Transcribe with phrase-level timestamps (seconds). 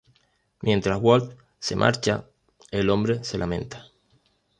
[0.63, 2.25] Mientras Walt se marcha,
[2.71, 3.85] el hombre se lamenta.